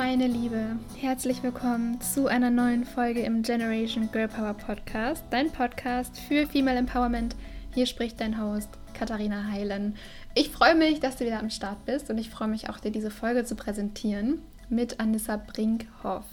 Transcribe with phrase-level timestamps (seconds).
[0.00, 6.18] meine Liebe, herzlich willkommen zu einer neuen Folge im Generation Girl Power Podcast, dein Podcast
[6.18, 7.36] für Female Empowerment.
[7.74, 9.96] Hier spricht dein Host Katharina Heilen.
[10.34, 12.90] Ich freue mich, dass du wieder am Start bist und ich freue mich auch, dir
[12.90, 14.40] diese Folge zu präsentieren
[14.70, 16.24] mit Anissa Brinkhoff.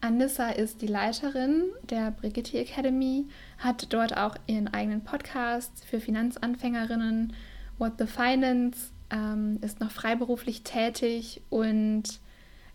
[0.00, 3.26] Anissa ist die Leiterin der Brigitte Academy,
[3.58, 7.34] hat dort auch ihren eigenen Podcast für Finanzanfängerinnen,
[7.76, 12.18] What the Finance, ähm, ist noch freiberuflich tätig und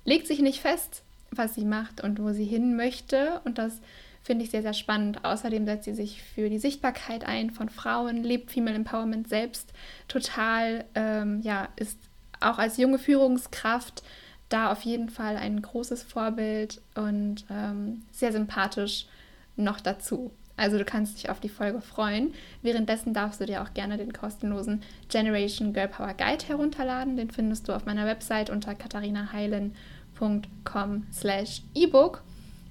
[0.05, 3.41] legt sich nicht fest, was sie macht und wo sie hin möchte.
[3.43, 3.81] Und das
[4.23, 5.25] finde ich sehr, sehr spannend.
[5.25, 9.73] Außerdem setzt sie sich für die Sichtbarkeit ein von Frauen, lebt Female Empowerment selbst
[10.07, 11.99] total, ähm, ja, ist
[12.39, 14.03] auch als junge Führungskraft
[14.49, 19.07] da auf jeden Fall ein großes Vorbild und ähm, sehr sympathisch
[19.55, 20.31] noch dazu.
[20.57, 22.33] Also du kannst dich auf die Folge freuen.
[22.61, 27.17] Währenddessen darfst du dir auch gerne den kostenlosen Generation Girl Power Guide herunterladen.
[27.17, 32.23] Den findest du auf meiner Website unter katharinaheilen.com slash ebook.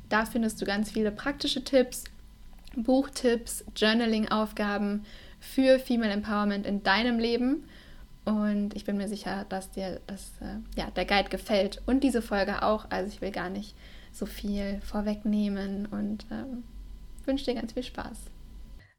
[0.09, 2.05] Da findest du ganz viele praktische Tipps,
[2.77, 5.05] Buchtipps, Journaling-Aufgaben
[5.41, 7.65] für Female Empowerment in deinem Leben.
[8.25, 12.23] Und ich bin mir sicher, dass dir das, äh, ja, der Guide gefällt und diese
[12.23, 12.91] Folge auch.
[12.91, 13.75] Also ich will gar nicht
[14.13, 16.65] so viel vorwegnehmen und ähm,
[17.27, 18.31] wünsche dir ganz viel Spaß.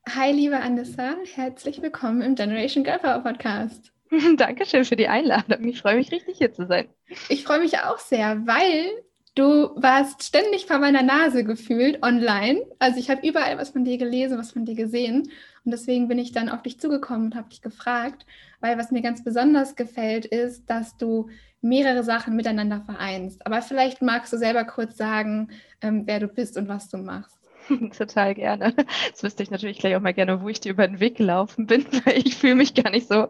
[0.09, 3.91] Hi, liebe Anissa, herzlich willkommen im Generation Girl Power Podcast.
[4.37, 5.63] Dankeschön für die Einladung.
[5.65, 6.87] Ich freue mich richtig hier zu sein.
[7.29, 8.91] Ich freue mich auch sehr, weil
[9.33, 12.61] du warst ständig vor meiner Nase gefühlt online.
[12.79, 15.23] Also ich habe überall was von dir gelesen, was von dir gesehen.
[15.63, 18.25] Und deswegen bin ich dann auf dich zugekommen und habe dich gefragt,
[18.59, 21.29] weil was mir ganz besonders gefällt, ist, dass du
[21.61, 23.45] mehrere Sachen miteinander vereinst.
[23.45, 25.49] Aber vielleicht magst du selber kurz sagen,
[25.81, 27.35] ähm, wer du bist und was du machst.
[27.97, 28.73] Total gerne.
[29.07, 31.65] Jetzt wüsste ich natürlich gleich auch mal gerne, wo ich dir über den Weg gelaufen
[31.67, 33.27] bin, weil ich fühle mich gar nicht so,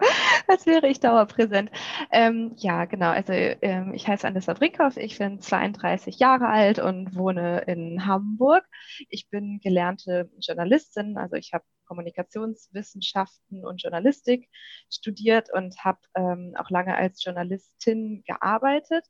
[0.47, 1.71] als wäre ich dauerpräsent.
[2.11, 3.09] Ähm, ja, genau.
[3.09, 8.65] Also ähm, ich heiße Anissa Brickhoff, ich bin 32 Jahre alt und wohne in Hamburg.
[9.09, 14.49] Ich bin gelernte Journalistin, also ich habe Kommunikationswissenschaften und Journalistik
[14.89, 19.05] studiert und habe ähm, auch lange als Journalistin gearbeitet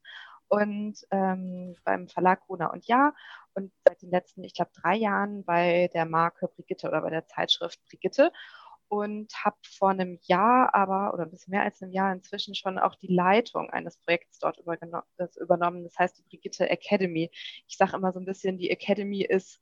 [0.47, 3.13] und ähm, beim Verlag Gruner und Ja
[3.53, 7.27] und seit den letzten, ich glaube, drei Jahren bei der Marke Brigitte oder bei der
[7.27, 8.31] Zeitschrift Brigitte
[8.87, 12.77] und habe vor einem Jahr aber oder ein bisschen mehr als einem Jahr inzwischen schon
[12.77, 15.83] auch die Leitung eines Projekts dort übernommen.
[15.83, 17.31] Das heißt die Brigitte Academy.
[17.67, 19.61] Ich sage immer so ein bisschen, die Academy ist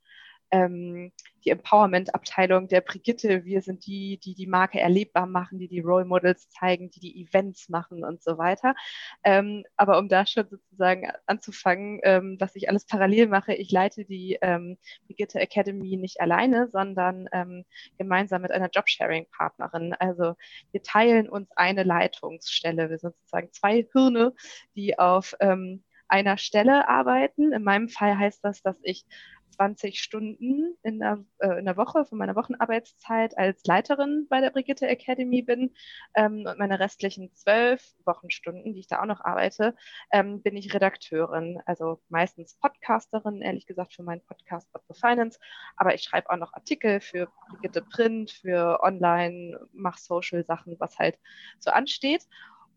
[0.53, 1.11] ähm,
[1.43, 3.43] die Empowerment-Abteilung der Brigitte.
[3.43, 7.21] Wir sind die, die die Marke erlebbar machen, die die Role Models zeigen, die die
[7.21, 8.75] Events machen und so weiter.
[9.23, 14.05] Ähm, aber um da schon sozusagen anzufangen, ähm, was ich alles parallel mache, ich leite
[14.05, 14.77] die ähm,
[15.07, 17.65] Brigitte Academy nicht alleine, sondern ähm,
[17.97, 19.95] gemeinsam mit einer Jobsharing-Partnerin.
[19.95, 20.35] Also
[20.71, 22.89] wir teilen uns eine Leitungsstelle.
[22.91, 24.33] Wir sind sozusagen zwei Hirne,
[24.75, 27.53] die auf ähm, einer Stelle arbeiten.
[27.53, 29.05] In meinem Fall heißt das, dass ich
[29.53, 34.49] 20 Stunden in der, äh, in der Woche von meiner Wochenarbeitszeit als Leiterin bei der
[34.49, 35.73] Brigitte Academy bin
[36.15, 39.75] ähm, und meine restlichen zwölf Wochenstunden, die ich da auch noch arbeite,
[40.11, 45.39] ähm, bin ich Redakteurin, also meistens Podcasterin, ehrlich gesagt für meinen Podcast What the Finance,
[45.77, 51.19] aber ich schreibe auch noch Artikel für Brigitte Print, für Online, mache Social-Sachen, was halt
[51.59, 52.27] so ansteht.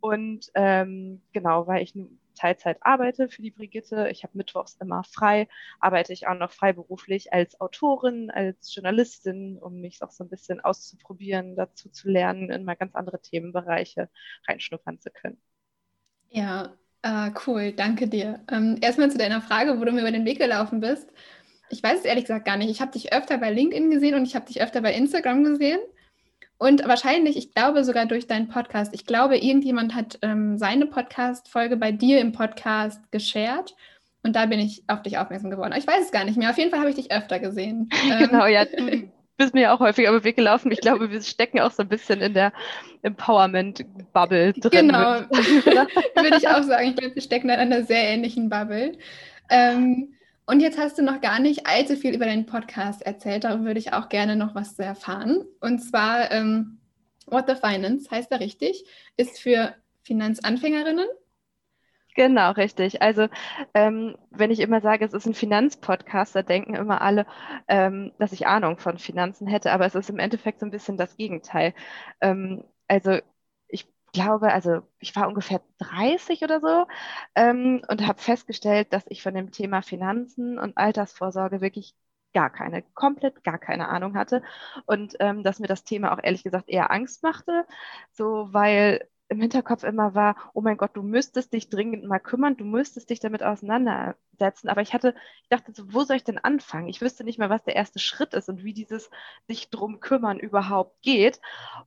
[0.01, 1.95] Und ähm, genau, weil ich
[2.37, 5.49] Teilzeit arbeite für die Brigitte, ich habe mittwochs immer frei,
[5.81, 10.61] arbeite ich auch noch freiberuflich als Autorin, als Journalistin, um mich auch so ein bisschen
[10.61, 14.09] auszuprobieren, dazu zu lernen, in mal ganz andere Themenbereiche
[14.47, 15.41] reinschnuppern zu können.
[16.31, 18.41] Ja, äh, cool, danke dir.
[18.51, 21.09] Ähm, erstmal zu deiner Frage, wo du mir über den Weg gelaufen bist.
[21.69, 22.71] Ich weiß es ehrlich gesagt gar nicht.
[22.71, 25.81] Ich habe dich öfter bei LinkedIn gesehen und ich habe dich öfter bei Instagram gesehen.
[26.59, 28.95] Und wahrscheinlich, ich glaube sogar durch deinen Podcast.
[28.95, 33.75] Ich glaube, irgendjemand hat ähm, seine Podcast-Folge bei dir im Podcast geshared.
[34.23, 35.75] Und da bin ich auf dich aufmerksam geworden.
[35.77, 36.51] Ich weiß es gar nicht mehr.
[36.51, 37.91] Auf jeden Fall habe ich dich öfter gesehen.
[38.19, 38.65] genau, ja.
[38.65, 40.73] Du bist mir auch häufiger über den Weg gelaufen.
[40.73, 42.53] Ich glaube, wir stecken auch so ein bisschen in der
[43.03, 44.89] Empowerment-Bubble drin.
[44.89, 46.89] Genau, würde ich auch sagen.
[46.89, 48.97] Ich glaube, wir stecken in einer sehr ähnlichen Bubble.
[49.51, 50.16] Ähm,
[50.47, 53.45] und jetzt hast du noch gar nicht allzu viel über deinen Podcast erzählt.
[53.45, 55.45] Darüber würde ich auch gerne noch was erfahren.
[55.61, 56.79] Und zwar ähm,
[57.27, 58.85] What the Finance heißt da richtig,
[59.17, 61.07] ist für Finanzanfängerinnen.
[62.15, 63.03] Genau, richtig.
[63.03, 63.29] Also
[63.75, 67.27] ähm, wenn ich immer sage, es ist ein Finanzpodcast, da denken immer alle,
[67.69, 70.97] ähm, dass ich Ahnung von Finanzen hätte, aber es ist im Endeffekt so ein bisschen
[70.97, 71.75] das Gegenteil.
[72.23, 73.19] Ähm, also
[74.17, 76.87] glaube, also ich war ungefähr 30 oder so
[77.35, 81.95] ähm, und habe festgestellt, dass ich von dem Thema Finanzen und Altersvorsorge wirklich
[82.35, 84.43] gar keine, komplett gar keine Ahnung hatte
[84.87, 87.67] und ähm, dass mir das Thema auch ehrlich gesagt eher Angst machte,
[88.13, 92.57] so weil im Hinterkopf immer war, oh mein Gott, du müsstest dich dringend mal kümmern,
[92.57, 94.69] du müsstest dich damit auseinandersetzen.
[94.69, 96.89] Aber ich hatte, ich dachte so, wo soll ich denn anfangen?
[96.89, 99.11] Ich wüsste nicht mehr, was der erste Schritt ist und wie dieses
[99.49, 101.41] sich drum kümmern überhaupt geht.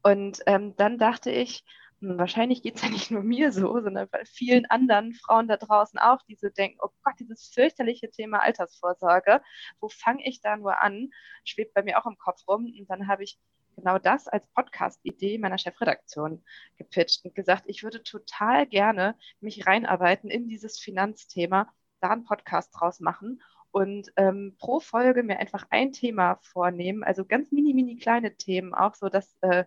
[0.04, 1.64] Und ähm, dann dachte ich,
[2.01, 6.00] wahrscheinlich geht es ja nicht nur mir so, sondern bei vielen anderen Frauen da draußen
[6.00, 9.42] auch, die so denken, oh Gott, dieses fürchterliche Thema Altersvorsorge,
[9.80, 11.10] wo fange ich da nur an?
[11.44, 12.66] Schwebt bei mir auch im Kopf rum.
[12.66, 13.40] Und dann habe ich
[13.75, 16.44] genau das als Podcast-Idee meiner Chefredaktion
[16.78, 22.74] gepitcht und gesagt, ich würde total gerne mich reinarbeiten in dieses Finanzthema, da einen Podcast
[22.78, 23.42] draus machen
[23.72, 28.74] und ähm, pro Folge mir einfach ein Thema vornehmen, also ganz mini, mini kleine Themen,
[28.74, 29.66] auch so, dass, äh,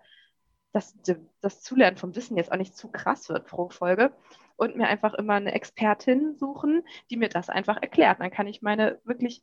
[0.73, 0.97] dass
[1.41, 4.13] das Zulernen vom Wissen jetzt auch nicht zu krass wird pro Folge
[4.57, 8.21] und mir einfach immer eine Expertin suchen, die mir das einfach erklärt.
[8.21, 9.43] Dann kann ich meine wirklich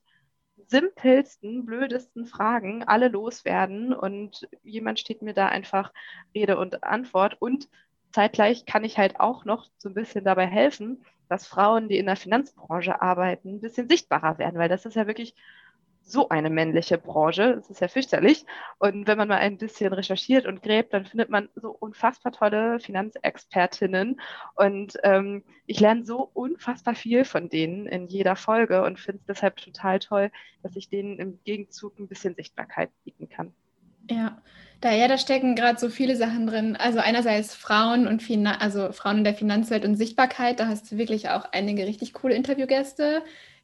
[0.67, 5.93] simpelsten, blödesten Fragen alle loswerden und jemand steht mir da einfach
[6.35, 7.69] Rede und Antwort und
[8.11, 12.07] zeitgleich kann ich halt auch noch so ein bisschen dabei helfen, dass Frauen, die in
[12.07, 15.35] der Finanzbranche arbeiten, ein bisschen sichtbarer werden, weil das ist ja wirklich
[16.09, 17.55] so eine männliche Branche.
[17.55, 18.45] Das ist ja fürchterlich.
[18.77, 22.79] Und wenn man mal ein bisschen recherchiert und gräbt, dann findet man so unfassbar tolle
[22.79, 24.19] Finanzexpertinnen.
[24.55, 29.25] Und ähm, ich lerne so unfassbar viel von denen in jeder Folge und finde es
[29.27, 30.31] deshalb total toll,
[30.63, 33.53] dass ich denen im Gegenzug ein bisschen Sichtbarkeit bieten kann.
[34.09, 34.41] Ja,
[34.81, 36.75] da, ja, da stecken gerade so viele Sachen drin.
[36.75, 40.59] Also einerseits Frauen und Finan also Frauen in der Finanzwelt und Sichtbarkeit.
[40.59, 43.21] Da hast du wirklich auch einige richtig coole Interviewgäste,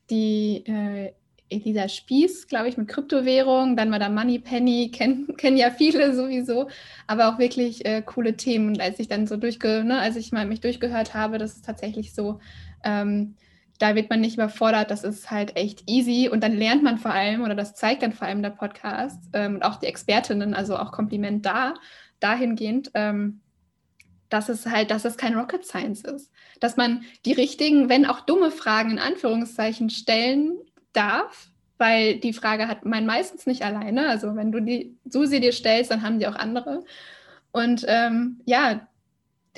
[0.09, 1.13] die äh,
[1.49, 6.15] Elisa Spieß, glaube ich, mit Kryptowährung, dann war da Money Penny, kennen kenn ja viele
[6.15, 6.69] sowieso,
[7.07, 8.69] aber auch wirklich äh, coole Themen.
[8.69, 11.65] Und als ich dann so durchge, ne, als ich mal mich durchgehört habe, das ist
[11.65, 12.39] tatsächlich so,
[12.83, 13.35] ähm,
[13.77, 17.11] da wird man nicht überfordert, das ist halt echt easy und dann lernt man vor
[17.11, 20.77] allem, oder das zeigt dann vor allem der Podcast ähm, und auch die Expertinnen, also
[20.77, 21.73] auch Kompliment da,
[22.19, 23.41] dahingehend, ähm,
[24.29, 26.31] dass es halt, dass es kein Rocket Science ist.
[26.59, 30.57] Dass man die richtigen, wenn auch dumme Fragen in Anführungszeichen stellen
[30.95, 34.07] darf, weil die Frage hat man meistens nicht alleine.
[34.07, 36.83] Also wenn du die Susi dir stellst, dann haben die auch andere.
[37.51, 38.87] Und ähm, ja,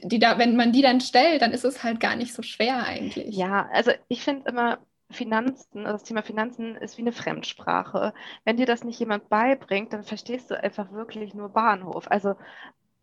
[0.04, 2.86] die da, wenn man die dann stellt, dann ist es halt gar nicht so schwer
[2.86, 3.36] eigentlich.
[3.36, 4.80] Ja, also ich finde immer,
[5.10, 8.14] Finanzen, also das Thema Finanzen ist wie eine Fremdsprache.
[8.44, 12.12] Wenn dir das nicht jemand beibringt, dann verstehst du einfach wirklich nur Bahnhof.
[12.12, 12.36] Also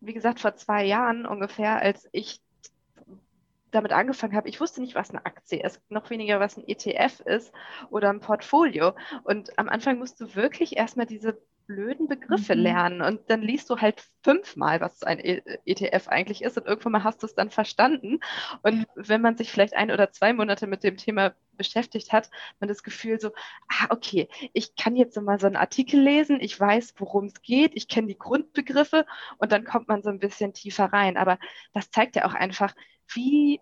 [0.01, 2.41] wie gesagt, vor zwei Jahren ungefähr, als ich
[3.75, 7.19] damit angefangen habe, ich wusste nicht, was eine Aktie ist, noch weniger, was ein ETF
[7.21, 7.51] ist
[7.89, 8.93] oder ein Portfolio.
[9.23, 11.37] Und am Anfang musst du wirklich erstmal diese
[11.67, 12.61] blöden Begriffe mhm.
[12.61, 17.03] lernen und dann liest du halt fünfmal, was ein ETF eigentlich ist und irgendwann mal
[17.03, 18.19] hast du es dann verstanden.
[18.61, 22.29] Und wenn man sich vielleicht ein oder zwei Monate mit dem Thema beschäftigt hat,
[22.59, 23.31] man das Gefühl so,
[23.67, 27.71] ah, okay, ich kann jetzt mal so einen Artikel lesen, ich weiß, worum es geht,
[27.75, 29.05] ich kenne die Grundbegriffe
[29.37, 31.17] und dann kommt man so ein bisschen tiefer rein.
[31.17, 31.39] Aber
[31.73, 32.73] das zeigt ja auch einfach,
[33.13, 33.59] wie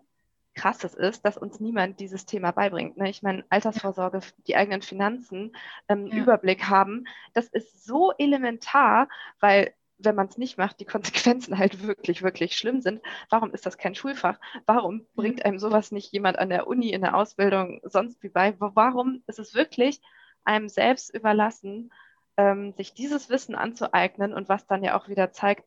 [0.56, 2.98] krass es ist, dass uns niemand dieses Thema beibringt.
[2.98, 3.10] Ne?
[3.10, 5.56] Ich meine, Altersvorsorge, die eigenen Finanzen,
[5.90, 6.18] ähm, ja.
[6.18, 9.08] Überblick haben, das ist so elementar,
[9.40, 10.86] weil wenn man es nicht macht, die
[11.26, 13.02] Konsequenzen halt wirklich, wirklich schlimm sind.
[13.30, 14.40] Warum ist das kein Schulfach?
[14.66, 18.54] Warum bringt einem sowas nicht jemand an der Uni in der Ausbildung sonst wie bei?
[18.60, 20.02] Warum ist es wirklich
[20.44, 21.92] einem selbst überlassen,
[22.38, 25.66] ähm, sich dieses Wissen anzueignen und was dann ja auch wieder zeigt,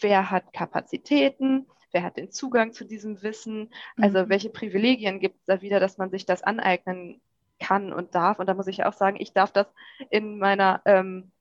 [0.00, 1.66] wer hat Kapazitäten,
[1.96, 4.28] wer hat den Zugang zu diesem Wissen, also mhm.
[4.28, 7.22] welche Privilegien gibt es da wieder, dass man sich das aneignen
[7.58, 8.38] kann und darf.
[8.38, 9.66] Und da muss ich auch sagen, ich darf das
[10.10, 11.32] in meiner, ähm,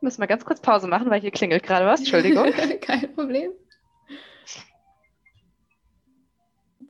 [0.00, 2.50] müssen wir ganz kurz Pause machen, weil hier klingelt gerade was, Entschuldigung.
[2.80, 3.52] Kein Problem.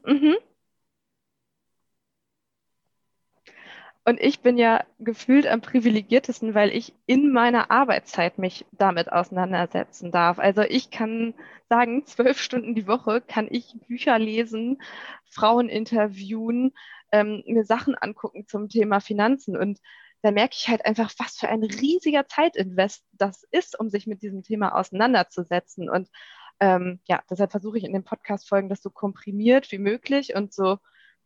[0.07, 0.37] Mhm.
[4.09, 10.13] Und ich bin ja gefühlt am privilegiertesten, weil ich in meiner Arbeitszeit mich damit auseinandersetzen
[10.13, 10.39] darf.
[10.39, 11.35] Also ich kann
[11.69, 14.81] sagen, zwölf Stunden die Woche kann ich Bücher lesen,
[15.25, 16.73] Frauen interviewen,
[17.11, 19.57] ähm, mir Sachen angucken zum Thema Finanzen.
[19.57, 19.81] Und
[20.23, 24.23] da merke ich halt einfach, was für ein riesiger Zeitinvest das ist, um sich mit
[24.23, 25.91] diesem Thema auseinanderzusetzen.
[25.91, 26.11] Und
[26.61, 30.79] ähm, ja, deshalb versuche ich in den Podcast-Folgen das so komprimiert wie möglich und so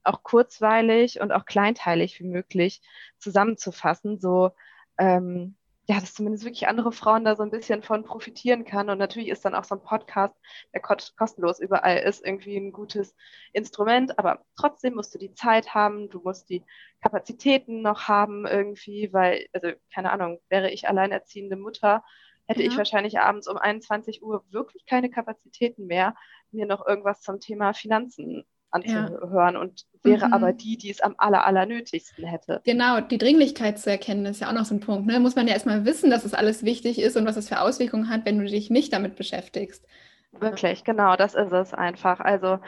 [0.04, 2.82] auch kurzweilig und auch kleinteilig wie möglich
[3.18, 4.50] zusammenzufassen, so
[4.98, 5.56] ähm,
[5.90, 8.90] ja, dass zumindest wirklich andere Frauen da so ein bisschen von profitieren kann.
[8.90, 10.36] Und natürlich ist dann auch so ein Podcast,
[10.72, 13.16] der kostenlos überall ist, irgendwie ein gutes
[13.52, 14.16] Instrument.
[14.16, 16.62] Aber trotzdem musst du die Zeit haben, du musst die
[17.00, 22.04] Kapazitäten noch haben irgendwie, weil, also keine Ahnung, wäre ich alleinerziehende Mutter,
[22.46, 22.68] hätte ja.
[22.70, 26.14] ich wahrscheinlich abends um 21 Uhr wirklich keine Kapazitäten mehr,
[26.52, 29.60] mir noch irgendwas zum Thema Finanzen anzuhören ja.
[29.60, 30.32] und wäre mhm.
[30.32, 32.60] aber die, die es am aller, aller nötigsten hätte.
[32.64, 35.06] Genau, die Dringlichkeit zu erkennen, ist ja auch noch so ein Punkt.
[35.06, 35.20] Ne?
[35.20, 38.08] Muss man ja erstmal wissen, dass es alles wichtig ist und was es für Auswirkungen
[38.08, 39.84] hat, wenn du dich nicht damit beschäftigst.
[40.32, 42.20] Wirklich, genau, das ist es einfach.
[42.20, 42.60] Also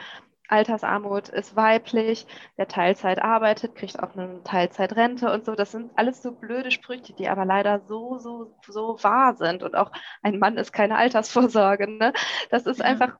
[0.49, 5.55] Altersarmut ist weiblich, wer Teilzeit arbeitet, kriegt auch eine Teilzeitrente und so.
[5.55, 9.63] Das sind alles so blöde Sprüche, die aber leider so, so, so wahr sind.
[9.63, 9.91] Und auch
[10.21, 11.89] ein Mann ist keine Altersvorsorge.
[11.89, 12.13] Ne?
[12.51, 12.85] Das ist ja.
[12.85, 13.17] einfach,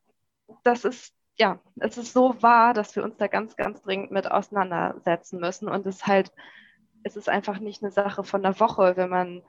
[0.64, 4.30] das ist, ja, es ist so wahr, dass wir uns da ganz, ganz dringend mit
[4.30, 5.68] auseinandersetzen müssen.
[5.68, 6.32] Und es halt,
[7.04, 9.42] es ist einfach nicht eine Sache von einer Woche, wenn man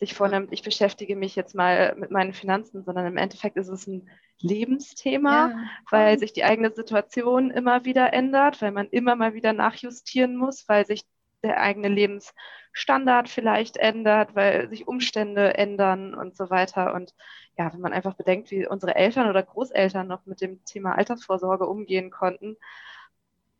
[0.00, 3.86] sich vornimmt, ich beschäftige mich jetzt mal mit meinen Finanzen, sondern im Endeffekt ist es
[3.86, 4.08] ein
[4.40, 5.56] Lebensthema, ja,
[5.90, 10.68] weil sich die eigene Situation immer wieder ändert, weil man immer mal wieder nachjustieren muss,
[10.68, 11.02] weil sich
[11.42, 16.94] der eigene Lebensstandard vielleicht ändert, weil sich Umstände ändern und so weiter.
[16.94, 17.14] Und
[17.56, 21.66] ja, wenn man einfach bedenkt, wie unsere Eltern oder Großeltern noch mit dem Thema Altersvorsorge
[21.66, 22.56] umgehen konnten,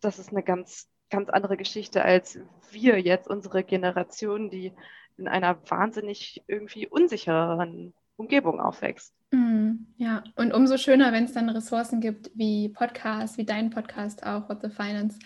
[0.00, 2.38] das ist eine ganz, ganz andere Geschichte als
[2.70, 4.73] wir jetzt, unsere Generation, die
[5.16, 9.14] in einer wahnsinnig irgendwie unsicheren Umgebung aufwächst.
[9.30, 14.25] Mm, ja, und umso schöner, wenn es dann Ressourcen gibt wie Podcasts, wie dein Podcast
[14.25, 15.18] auch, What the Finance,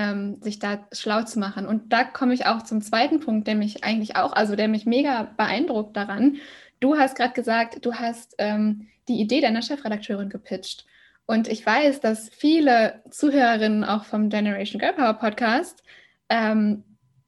[0.00, 1.66] ähm, sich da schlau zu machen.
[1.66, 4.86] Und da komme ich auch zum zweiten Punkt, der mich eigentlich auch, also der mich
[4.86, 6.36] mega beeindruckt daran.
[6.80, 10.86] Du hast gerade gesagt, du hast ähm, die Idee deiner Chefredakteurin gepitcht.
[11.26, 15.82] Und ich weiß, dass viele Zuhörerinnen auch vom Generation Girl Power Podcast
[16.30, 16.82] ähm,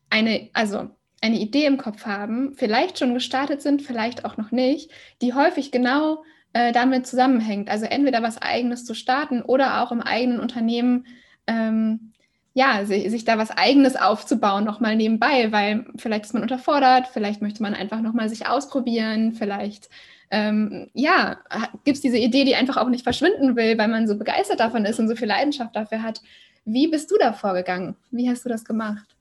[0.09, 0.88] eine, also
[1.21, 5.71] eine Idee im Kopf haben, vielleicht schon gestartet sind, vielleicht auch noch nicht, die häufig
[5.73, 6.25] genau
[6.55, 7.69] äh, damit zusammenhängt.
[7.69, 11.07] Also entweder was eigenes zu starten oder auch im eigenen Unternehmen
[11.47, 12.12] ähm,
[12.55, 17.41] ja, sich, sich, da was eigenes aufzubauen, nochmal nebenbei, weil vielleicht ist man unterfordert, vielleicht
[17.41, 19.89] möchte man einfach nochmal sich ausprobieren, vielleicht
[20.31, 21.39] ähm, ja,
[21.85, 24.87] gibt es diese Idee, die einfach auch nicht verschwinden will, weil man so begeistert davon
[24.87, 26.23] ist und so viel Leidenschaft dafür hat.
[26.65, 27.97] Wie bist du da vorgegangen?
[28.11, 29.15] Wie hast du das gemacht?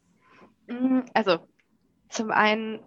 [0.68, 1.40] Mm, also
[2.08, 2.80] zum einen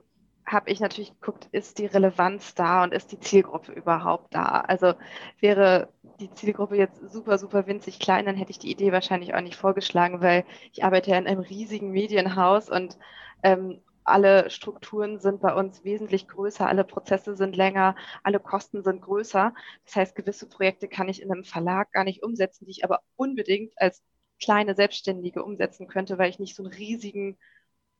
[0.46, 4.60] habe ich natürlich geguckt, ist die Relevanz da und ist die Zielgruppe überhaupt da?
[4.60, 4.94] Also
[5.40, 5.88] wäre
[6.20, 9.56] die Zielgruppe jetzt super, super winzig klein, dann hätte ich die Idee wahrscheinlich auch nicht
[9.56, 12.98] vorgeschlagen, weil ich arbeite ja in einem riesigen Medienhaus und
[13.42, 19.00] ähm, alle Strukturen sind bei uns wesentlich größer, alle Prozesse sind länger, alle Kosten sind
[19.00, 19.54] größer.
[19.86, 23.00] Das heißt, gewisse Projekte kann ich in einem Verlag gar nicht umsetzen, die ich aber
[23.16, 24.02] unbedingt als
[24.40, 27.38] kleine Selbstständige umsetzen könnte, weil ich nicht so einen riesigen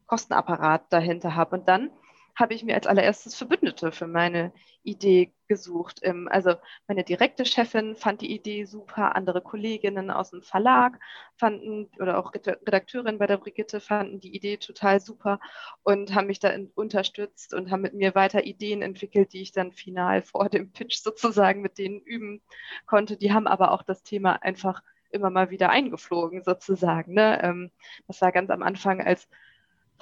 [0.07, 1.57] Kostenapparat dahinter habe.
[1.57, 1.91] Und dann
[2.37, 6.01] habe ich mir als allererstes Verbündete für meine Idee gesucht.
[6.27, 6.55] Also
[6.89, 10.99] meine direkte Chefin fand die Idee super, andere Kolleginnen aus dem Verlag
[11.37, 15.39] fanden oder auch Redakteurinnen bei der Brigitte fanden die Idee total super
[15.83, 19.73] und haben mich da unterstützt und haben mit mir weiter Ideen entwickelt, die ich dann
[19.73, 22.43] final vor dem Pitch sozusagen mit denen üben
[22.87, 23.17] konnte.
[23.17, 27.15] Die haben aber auch das Thema einfach immer mal wieder eingeflogen sozusagen.
[27.15, 27.41] Ne?
[27.43, 27.71] Ähm,
[28.09, 29.29] das war ganz am Anfang als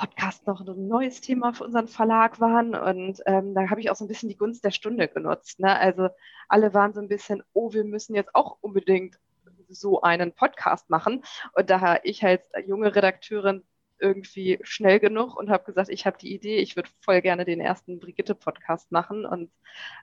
[0.02, 2.74] Podcast noch ein neues Thema für unseren Verlag waren.
[2.74, 5.60] Und ähm, da habe ich auch so ein bisschen die Gunst der Stunde genutzt.
[5.60, 5.78] Ne?
[5.78, 6.08] Also
[6.48, 9.20] alle waren so ein bisschen, oh, wir müssen jetzt auch unbedingt
[9.68, 11.22] so einen Podcast machen.
[11.52, 13.62] Und da ich als junge Redakteurin
[14.00, 17.60] irgendwie schnell genug und habe gesagt, ich habe die Idee, ich würde voll gerne den
[17.60, 19.24] ersten Brigitte-Podcast machen.
[19.24, 19.52] Und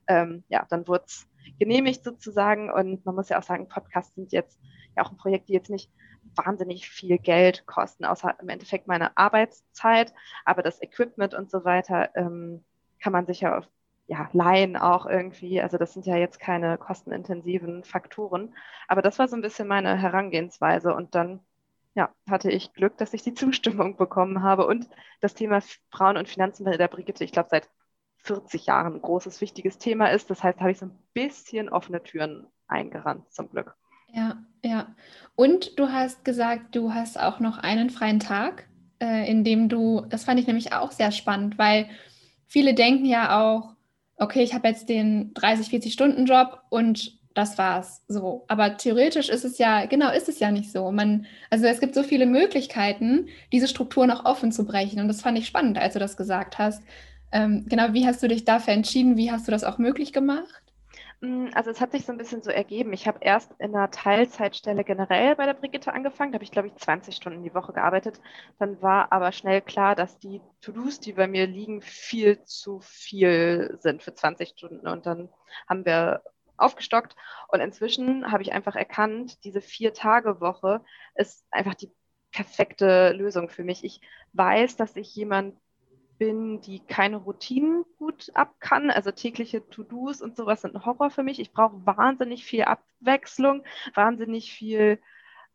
[0.08, 1.28] ähm, ja, dann wurde es
[1.60, 2.72] genehmigt sozusagen.
[2.72, 4.62] Und man muss ja auch sagen, Podcasts sind jetzt
[4.96, 5.92] ja auch ein Projekt, die jetzt nicht
[6.36, 10.14] wahnsinnig viel Geld kosten, außer im Endeffekt meine Arbeitszeit,
[10.46, 12.64] aber das Equipment und so weiter ähm,
[13.00, 13.68] kann man sich ja, auf,
[14.08, 15.62] ja leihen auch irgendwie.
[15.62, 18.54] Also das sind ja jetzt keine kostenintensiven Faktoren,
[18.88, 21.40] aber das war so ein bisschen meine Herangehensweise und dann
[21.96, 24.88] ja, hatte ich Glück, dass ich die Zustimmung bekommen habe und
[25.22, 27.70] das Thema Frauen und Finanzen bei der Brigitte, ich glaube seit
[28.24, 30.30] 40 Jahren ein großes, wichtiges Thema ist.
[30.30, 33.76] Das heißt, habe ich so ein bisschen offene Türen eingerannt, zum Glück.
[34.14, 34.96] Ja, ja.
[35.36, 38.68] Und du hast gesagt, du hast auch noch einen freien Tag,
[39.02, 41.90] äh, in dem du, das fand ich nämlich auch sehr spannend, weil
[42.48, 43.76] viele denken ja auch,
[44.18, 48.44] okay, ich habe jetzt den 30, 40 Stunden Job und das war's so.
[48.50, 50.92] Aber theoretisch ist es ja, genau, ist es ja nicht so.
[50.92, 55.00] Man, also es gibt so viele Möglichkeiten, diese Strukturen auch offen zu brechen.
[55.00, 56.84] Und das fand ich spannend, als du das gesagt hast.
[57.32, 59.16] Ähm, genau, wie hast du dich dafür entschieden?
[59.16, 60.69] Wie hast du das auch möglich gemacht?
[61.22, 62.94] Hm, also es hat sich so ein bisschen so ergeben.
[62.94, 66.32] Ich habe erst in einer Teilzeitstelle generell bei der Brigitte angefangen.
[66.32, 68.22] Da habe ich, glaube ich, 20 Stunden die Woche gearbeitet.
[68.58, 73.78] Dann war aber schnell klar, dass die To-Dos, die bei mir liegen, viel zu viel
[73.82, 74.88] sind für 20 Stunden.
[74.88, 75.30] Und dann
[75.68, 76.24] haben wir
[76.56, 77.16] aufgestockt.
[77.50, 80.82] Und inzwischen habe ich einfach erkannt, diese Vier-Tage-Woche
[81.16, 81.92] ist einfach die
[82.32, 83.84] perfekte Lösung für mich.
[83.84, 84.00] Ich
[84.34, 85.56] weiß, dass ich jemand
[86.20, 88.92] bin, die keine Routinen gut ab kann.
[88.92, 91.40] Also tägliche To-Dos und sowas sind ein Horror für mich.
[91.40, 93.64] Ich brauche wahnsinnig viel Abwechslung,
[93.96, 95.00] wahnsinnig viel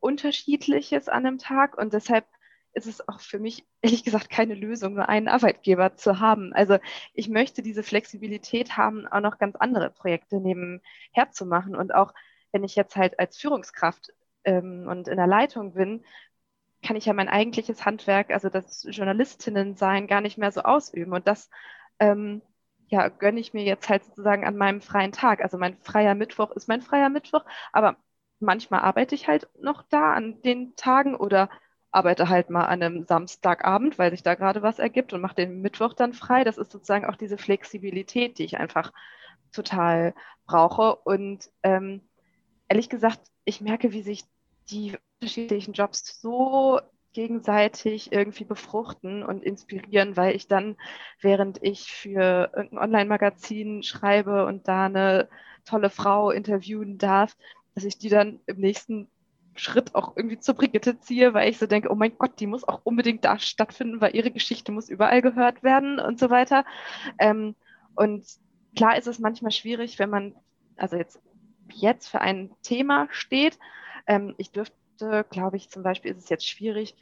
[0.01, 2.27] unterschiedliches an einem Tag und deshalb
[2.75, 6.53] ist es auch für mich ehrlich gesagt keine Lösung, nur einen Arbeitgeber zu haben.
[6.53, 6.79] Also
[7.13, 11.77] ich möchte diese Flexibilität haben, auch noch ganz andere Projekte nebenher zu machen.
[11.77, 12.13] Und auch
[12.53, 14.13] wenn ich jetzt halt als Führungskraft
[14.45, 16.05] ähm, und in der Leitung bin,
[16.85, 21.13] kann ich ja mein eigentliches Handwerk, also das Journalistinnen sein, gar nicht mehr so ausüben.
[21.13, 21.51] Und das
[21.99, 22.43] ähm,
[22.89, 25.43] ja, gönne ich mir jetzt halt sozusagen an meinem freien Tag.
[25.43, 27.97] Also mein freier Mittwoch ist mein freier Mittwoch, aber
[28.41, 31.49] manchmal arbeite ich halt noch da an den Tagen oder
[31.91, 35.63] arbeite halt mal an einem Samstagabend, weil sich da gerade was ergibt und mache den
[35.63, 36.45] Mittwoch dann frei.
[36.45, 38.93] Das ist sozusagen auch diese Flexibilität, die ich einfach
[39.53, 40.15] total
[40.47, 40.97] brauche.
[40.97, 42.03] Und ähm,
[42.69, 44.25] ehrlich gesagt, ich merke, wie sich
[44.71, 46.81] die unterschiedlichen Jobs so
[47.15, 50.77] gegenseitig irgendwie befruchten und inspirieren, weil ich dann,
[51.21, 55.29] während ich für irgendein Online-Magazin schreibe und da eine
[55.65, 57.37] tolle Frau interviewen darf,
[57.75, 59.09] dass ich die dann im nächsten
[59.55, 62.67] Schritt auch irgendwie zur Brigitte ziehe, weil ich so denke, oh mein Gott, die muss
[62.67, 66.67] auch unbedingt da stattfinden, weil ihre Geschichte muss überall gehört werden und so weiter.
[67.19, 67.55] Ähm,
[67.95, 68.27] und
[68.77, 70.35] klar ist es manchmal schwierig, wenn man,
[70.77, 71.23] also jetzt,
[71.73, 73.59] jetzt für ein Thema steht.
[74.07, 74.77] Ähm, ich dürfte,
[75.31, 76.97] glaube ich, zum Beispiel ist es jetzt schwierig,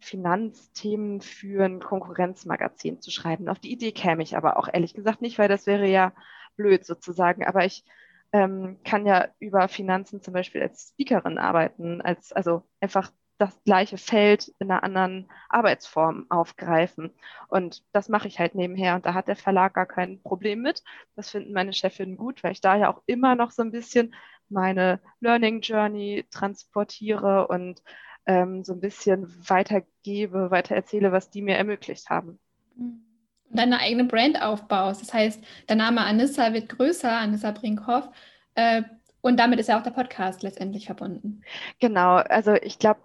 [0.00, 3.48] Finanzthemen für ein Konkurrenzmagazin zu schreiben.
[3.48, 6.12] Auf die Idee käme ich aber auch ehrlich gesagt nicht, weil das wäre ja
[6.56, 7.44] blöd sozusagen.
[7.44, 7.84] Aber ich
[8.32, 13.98] ähm, kann ja über Finanzen zum Beispiel als Speakerin arbeiten, als also einfach das gleiche
[13.98, 17.12] Feld in einer anderen Arbeitsform aufgreifen.
[17.48, 18.94] Und das mache ich halt nebenher.
[18.94, 20.82] Und da hat der Verlag gar kein Problem mit.
[21.16, 24.14] Das finden meine Chefinnen gut, weil ich da ja auch immer noch so ein bisschen
[24.54, 27.82] meine Learning Journey transportiere und
[28.26, 32.38] ähm, so ein bisschen weitergebe, weiter erzähle, was die mir ermöglicht haben.
[32.76, 33.04] Und
[33.50, 35.02] deine eigene Brand aufbaust.
[35.02, 38.08] Das heißt, der Name Anissa wird größer, Anissa Brinkhoff.
[38.54, 38.82] Äh,
[39.20, 41.42] und damit ist ja auch der Podcast letztendlich verbunden.
[41.80, 43.00] Genau, also ich glaube,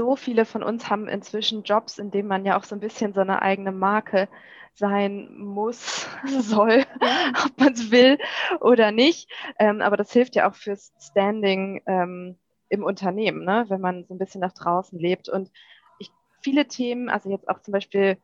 [0.00, 3.12] so viele von uns haben inzwischen Jobs, in denen man ja auch so ein bisschen
[3.12, 4.30] so eine eigene Marke
[4.72, 6.08] sein muss,
[6.40, 6.86] soll,
[7.44, 8.16] ob man es will
[8.62, 9.30] oder nicht.
[9.58, 12.38] Ähm, aber das hilft ja auch fürs Standing ähm,
[12.70, 13.66] im Unternehmen, ne?
[13.68, 15.28] wenn man so ein bisschen nach draußen lebt.
[15.28, 15.50] Und
[15.98, 18.16] ich, viele Themen, also jetzt auch zum Beispiel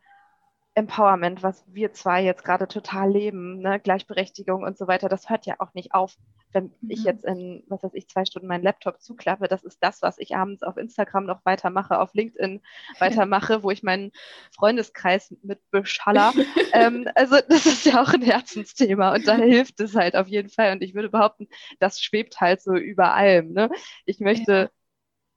[0.77, 3.81] Empowerment, was wir zwei jetzt gerade total leben, ne?
[3.81, 6.17] Gleichberechtigung und so weiter, das hört ja auch nicht auf,
[6.53, 6.91] wenn mhm.
[6.91, 9.49] ich jetzt in, was weiß ich, zwei Stunden meinen Laptop zuklappe.
[9.49, 12.61] Das ist das, was ich abends auf Instagram noch weitermache, auf LinkedIn
[12.99, 14.13] weitermache, wo ich meinen
[14.55, 16.35] Freundeskreis mit beschaller.
[16.75, 20.51] ähm, also das ist ja auch ein Herzensthema und da hilft es halt auf jeden
[20.51, 20.73] Fall.
[20.73, 23.53] Und ich würde behaupten, das schwebt halt so über allem.
[23.53, 23.71] Ne?
[24.05, 24.69] Ich möchte ja.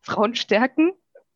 [0.02, 0.92] Frauen stärken,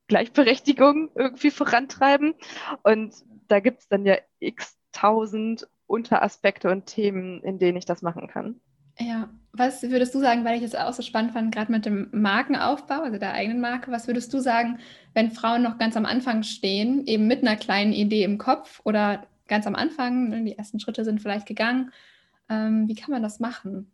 [0.07, 2.35] Gleichberechtigung irgendwie vorantreiben
[2.83, 3.13] und
[3.47, 8.27] da gibt es dann ja x tausend Unteraspekte und Themen, in denen ich das machen
[8.27, 8.59] kann.
[8.99, 12.09] Ja, was würdest du sagen, weil ich es auch so spannend fand, gerade mit dem
[12.11, 14.79] Markenaufbau, also der eigenen Marke, was würdest du sagen,
[15.13, 19.25] wenn Frauen noch ganz am Anfang stehen, eben mit einer kleinen Idee im Kopf oder
[19.47, 21.91] ganz am Anfang, ne, die ersten Schritte sind vielleicht gegangen,
[22.49, 23.91] ähm, wie kann man das machen?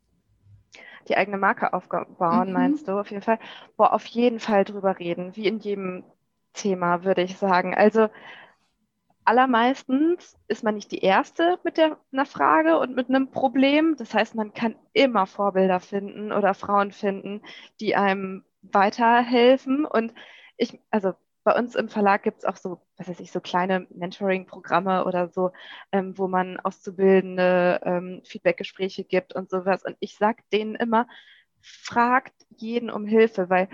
[1.08, 2.54] Die eigene Marke aufbauen, mhm.
[2.54, 3.40] meinst du auf jeden Fall?
[3.78, 6.04] Boah, auf jeden Fall drüber reden, wie in jedem
[6.54, 7.74] Thema, würde ich sagen.
[7.74, 8.10] Also
[9.30, 13.96] allermeistens ist man nicht die Erste mit der, einer Frage und mit einem Problem.
[13.96, 17.44] Das heißt, man kann immer Vorbilder finden oder Frauen finden,
[17.80, 19.86] die einem weiterhelfen.
[19.86, 20.16] Und
[20.58, 21.14] ich, also
[21.44, 25.30] bei uns im Verlag gibt es auch so, was weiß ich, so kleine Mentoring-Programme oder
[25.30, 25.52] so,
[25.92, 29.86] ähm, wo man Auszubildende ähm, Feedbackgespräche gibt und sowas.
[29.86, 31.08] Und ich sage denen immer,
[31.62, 33.70] fragt jeden um Hilfe, weil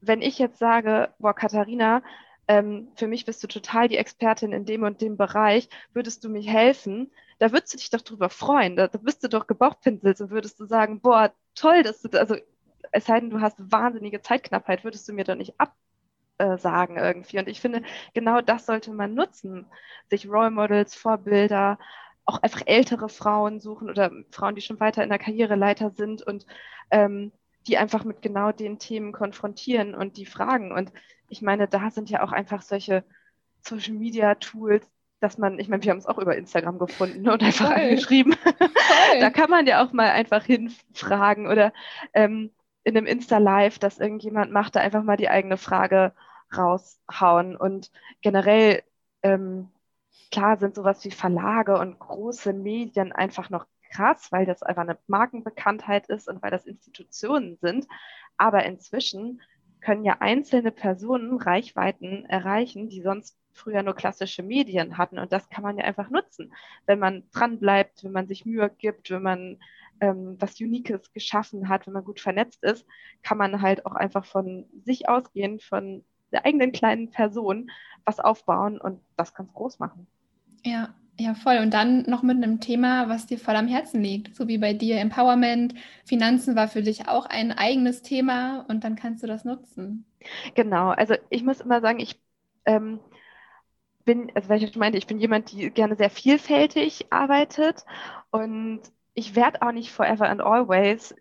[0.00, 2.02] wenn ich jetzt sage, boah, Katharina,
[2.48, 6.30] ähm, für mich bist du total die Expertin in dem und dem Bereich, würdest du
[6.30, 7.12] mich helfen?
[7.38, 8.74] Da würdest du dich doch drüber freuen.
[8.76, 12.36] Da, da bist du doch gebauchpinselt und würdest du sagen, boah, toll, dass du, also
[12.92, 15.54] es sei denn, du hast wahnsinnige Zeitknappheit, würdest du mir doch nicht
[16.38, 17.38] absagen äh, irgendwie.
[17.38, 17.82] Und ich finde,
[18.14, 19.66] genau das sollte man nutzen.
[20.10, 21.78] Sich Role Models, Vorbilder,
[22.24, 26.46] auch einfach ältere Frauen suchen oder Frauen, die schon weiter in der Karriereleiter sind und
[26.90, 27.32] ähm,
[27.66, 30.72] die einfach mit genau den Themen konfrontieren und die fragen.
[30.72, 30.92] Und
[31.28, 33.04] ich meine, da sind ja auch einfach solche
[33.60, 34.86] Social Media Tools,
[35.20, 37.76] dass man, ich meine, wir haben es auch über Instagram gefunden und einfach Voll.
[37.76, 38.36] angeschrieben.
[39.20, 41.72] da kann man ja auch mal einfach hinfragen oder
[42.14, 42.50] ähm,
[42.84, 46.12] in einem Insta-Live, dass irgendjemand macht, da einfach mal die eigene Frage
[46.56, 47.56] raushauen.
[47.56, 47.90] Und
[48.22, 48.82] generell,
[49.22, 49.68] ähm,
[50.30, 54.98] klar sind sowas wie Verlage und große Medien einfach noch krass, weil das einfach eine
[55.06, 57.86] Markenbekanntheit ist und weil das Institutionen sind.
[58.36, 59.40] Aber inzwischen
[59.80, 65.18] können ja einzelne Personen Reichweiten erreichen, die sonst früher nur klassische Medien hatten.
[65.18, 66.52] Und das kann man ja einfach nutzen,
[66.86, 69.58] wenn man dran bleibt, wenn man sich Mühe gibt, wenn man
[70.00, 72.86] ähm, was Uniques geschaffen hat, wenn man gut vernetzt ist,
[73.22, 77.70] kann man halt auch einfach von sich ausgehen, von der eigenen kleinen Person
[78.04, 80.06] was aufbauen und das ganz groß machen.
[80.64, 81.58] Ja, ja, voll.
[81.58, 84.72] Und dann noch mit einem Thema, was dir voll am Herzen liegt, so wie bei
[84.72, 85.74] dir Empowerment.
[86.04, 90.04] Finanzen war für dich auch ein eigenes Thema und dann kannst du das nutzen.
[90.54, 92.20] Genau, also ich muss immer sagen, ich
[92.66, 93.00] ähm,
[94.04, 97.84] bin, also weil ich schon meinte, ich bin jemand, die gerne sehr vielfältig arbeitet
[98.30, 98.80] und
[99.14, 101.14] ich werde auch nicht forever and always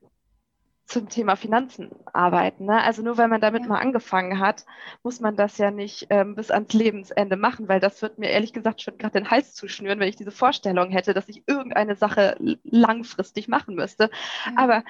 [0.88, 2.65] zum Thema Finanzen arbeiten.
[2.65, 2.82] Ne?
[2.82, 3.67] Also nur weil man damit ja.
[3.67, 4.65] mal angefangen hat,
[5.04, 8.54] muss man das ja nicht ähm, bis ans Lebensende machen, weil das wird mir ehrlich
[8.54, 12.38] gesagt schon gerade den Hals zuschnüren, wenn ich diese Vorstellung hätte, dass ich irgendeine Sache
[12.63, 14.10] langfristig machen müsste.
[14.45, 14.54] Ja.
[14.56, 14.84] Aber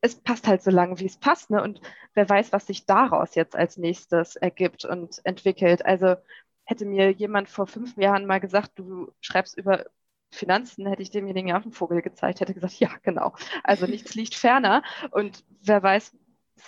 [0.00, 1.50] es passt halt so lange, wie es passt.
[1.50, 1.60] Ne?
[1.60, 1.80] Und
[2.14, 5.84] wer weiß, was sich daraus jetzt als nächstes ergibt und entwickelt.
[5.84, 6.16] Also
[6.64, 9.86] hätte mir jemand vor fünf Jahren mal gesagt, du schreibst über
[10.32, 13.34] Finanzen, hätte ich demjenigen ja auch einen Vogel gezeigt, hätte gesagt, ja, genau.
[13.62, 14.82] Also nichts liegt ferner.
[15.10, 16.16] Und wer weiß,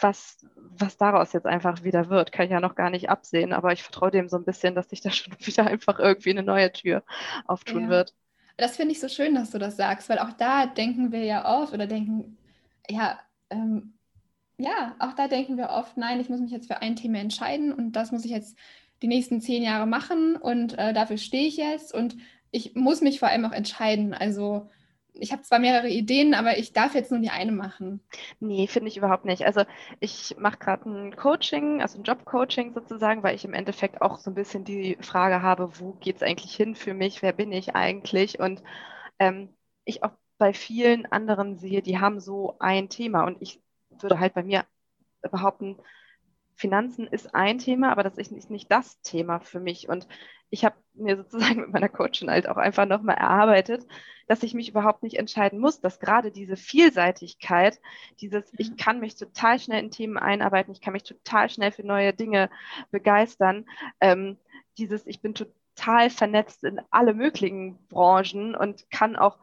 [0.01, 3.53] was, was daraus jetzt einfach wieder wird, kann ich ja noch gar nicht absehen.
[3.53, 6.43] Aber ich vertraue dem so ein bisschen, dass sich da schon wieder einfach irgendwie eine
[6.43, 7.03] neue Tür
[7.47, 7.89] auftun ja.
[7.89, 8.15] wird.
[8.57, 11.61] Das finde ich so schön, dass du das sagst, weil auch da denken wir ja
[11.61, 12.39] oft oder denken,
[12.89, 13.19] ja,
[13.51, 13.95] ähm,
[14.59, 17.73] ja, auch da denken wir oft, nein, ich muss mich jetzt für ein Thema entscheiden
[17.73, 18.57] und das muss ich jetzt
[19.03, 22.17] die nächsten zehn Jahre machen und äh, dafür stehe ich jetzt und
[22.55, 24.15] ich muss mich vor allem auch entscheiden.
[24.15, 24.71] Also
[25.13, 28.01] ich habe zwar mehrere Ideen, aber ich darf jetzt nur die eine machen.
[28.39, 29.45] Nee, finde ich überhaupt nicht.
[29.45, 29.65] Also
[29.99, 34.31] ich mache gerade ein Coaching, also ein Jobcoaching sozusagen, weil ich im Endeffekt auch so
[34.31, 37.75] ein bisschen die Frage habe, wo geht es eigentlich hin für mich, wer bin ich
[37.75, 38.39] eigentlich?
[38.39, 38.63] Und
[39.19, 39.49] ähm,
[39.85, 44.35] ich auch bei vielen anderen sehe, die haben so ein Thema und ich würde halt
[44.35, 44.65] bei mir
[45.23, 45.77] behaupten,
[46.57, 49.89] Finanzen ist ein Thema, aber das ist nicht, nicht das Thema für mich.
[49.89, 50.07] Und
[50.55, 53.87] ich habe mir sozusagen mit meiner Coachin halt auch einfach nochmal erarbeitet,
[54.29, 57.81] dass ich mich überhaupt nicht entscheiden muss, dass gerade diese Vielseitigkeit,
[58.21, 58.77] dieses, ich mhm.
[58.77, 62.51] kann mich total schnell in Themen einarbeiten, ich kann mich total schnell für neue Dinge
[62.93, 63.67] begeistern,
[64.01, 64.39] ähm,
[64.79, 69.39] dieses, ich bin total vernetzt in alle möglichen Branchen und kann auch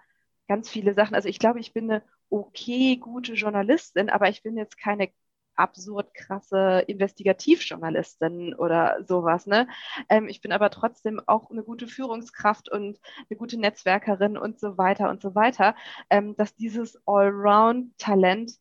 [0.47, 4.55] ganz viele Sachen, also ich glaube, ich bin eine okay gute Journalistin, aber ich bin
[4.55, 5.11] jetzt keine
[5.55, 9.47] absurd krasse Investigativjournalistin oder sowas.
[9.47, 9.67] Ne?
[10.09, 14.77] Ähm, ich bin aber trotzdem auch eine gute Führungskraft und eine gute Netzwerkerin und so
[14.77, 15.75] weiter und so weiter,
[16.09, 18.53] ähm, dass dieses Allround-Talent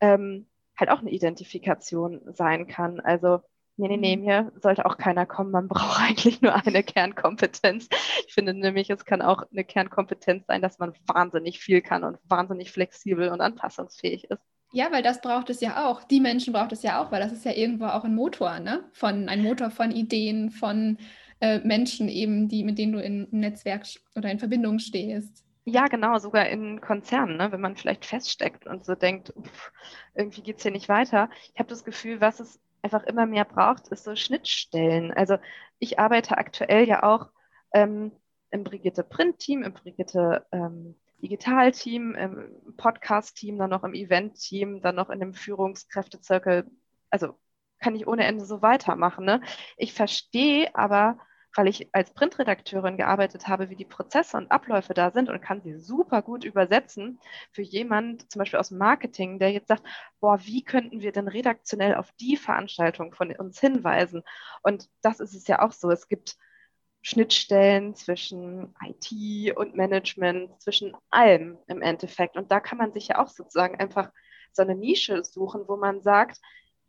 [0.00, 0.46] ähm,
[0.78, 3.00] halt auch eine Identifikation sein kann.
[3.00, 3.40] Also
[3.78, 4.24] Nee, nee, nee, mhm.
[4.24, 5.50] mir sollte auch keiner kommen.
[5.50, 7.88] Man braucht eigentlich nur eine Kernkompetenz.
[8.26, 12.18] Ich finde nämlich, es kann auch eine Kernkompetenz sein, dass man wahnsinnig viel kann und
[12.24, 14.42] wahnsinnig flexibel und anpassungsfähig ist.
[14.76, 16.04] Ja, weil das braucht es ja auch.
[16.04, 18.84] Die Menschen braucht es ja auch, weil das ist ja irgendwo auch ein Motor, ne?
[18.92, 20.98] Von, ein Motor von Ideen, von
[21.40, 25.46] äh, Menschen eben, die, mit denen du in, Netzwerk oder in Verbindung stehst.
[25.64, 27.50] Ja, genau, sogar in Konzernen, ne?
[27.52, 29.72] wenn man vielleicht feststeckt und so denkt, pff,
[30.14, 31.30] irgendwie geht es hier nicht weiter.
[31.54, 35.10] Ich habe das Gefühl, was es einfach immer mehr braucht, ist so Schnittstellen.
[35.10, 35.38] Also
[35.78, 37.30] ich arbeite aktuell ja auch
[37.72, 38.12] ähm,
[38.50, 45.10] im Brigitte Print-Team, im Brigitte ähm, Digital-Team, im Podcast-Team, dann noch im Event-Team, dann noch
[45.10, 46.70] in dem Führungskräftezirkel.
[47.10, 47.38] Also
[47.78, 49.24] kann ich ohne Ende so weitermachen.
[49.24, 49.40] Ne?
[49.76, 51.18] Ich verstehe aber,
[51.54, 55.62] weil ich als Printredakteurin gearbeitet habe, wie die Prozesse und Abläufe da sind und kann
[55.62, 57.18] sie super gut übersetzen
[57.52, 59.82] für jemand, zum Beispiel aus Marketing, der jetzt sagt,
[60.20, 64.22] boah, wie könnten wir denn redaktionell auf die Veranstaltung von uns hinweisen?
[64.62, 65.90] Und das ist es ja auch so.
[65.90, 66.36] Es gibt
[67.06, 72.36] Schnittstellen zwischen IT und Management, zwischen allem im Endeffekt.
[72.36, 74.10] Und da kann man sich ja auch sozusagen einfach
[74.50, 76.40] so eine Nische suchen, wo man sagt,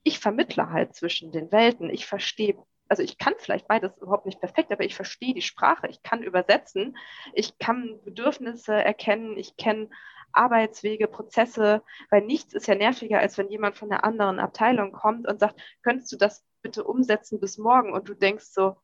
[0.02, 1.92] ich vermittle halt zwischen den Welten.
[1.92, 2.58] Ich verstehe,
[2.90, 6.24] also ich kann vielleicht beides überhaupt nicht perfekt, aber ich verstehe die Sprache, ich kann
[6.24, 6.98] übersetzen,
[7.34, 9.88] ich kann Bedürfnisse erkennen, ich kenne
[10.32, 15.28] Arbeitswege, Prozesse, weil nichts ist ja nerviger, als wenn jemand von einer anderen Abteilung kommt
[15.28, 17.94] und sagt, könntest du das bitte umsetzen bis morgen?
[17.94, 18.78] Und du denkst so,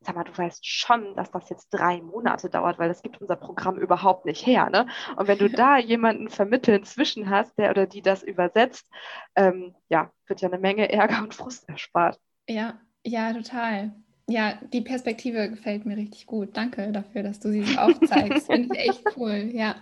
[0.00, 3.36] sag mal, du weißt schon, dass das jetzt drei Monate dauert, weil das gibt unser
[3.36, 4.70] Programm überhaupt nicht her.
[4.70, 4.86] Ne?
[5.16, 8.86] Und wenn du da jemanden vermitteln zwischen hast, der oder die das übersetzt,
[9.34, 12.18] ähm, ja, wird ja eine Menge Ärger und Frust erspart.
[12.48, 13.92] Ja, ja, total.
[14.28, 16.56] Ja, die Perspektive gefällt mir richtig gut.
[16.56, 18.46] Danke dafür, dass du sie so aufzeigst.
[18.46, 19.50] Finde ich echt cool.
[19.52, 19.76] Ja.